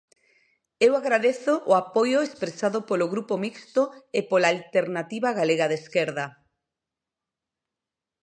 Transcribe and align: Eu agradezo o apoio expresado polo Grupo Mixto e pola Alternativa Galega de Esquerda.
Eu 0.85 0.91
agradezo 1.01 1.53
o 1.71 1.73
apoio 1.83 2.19
expresado 2.27 2.79
polo 2.89 3.11
Grupo 3.13 3.33
Mixto 3.43 3.83
e 4.19 4.19
pola 4.29 4.51
Alternativa 4.55 5.29
Galega 5.39 5.67
de 5.71 5.77
Esquerda. 5.81 6.25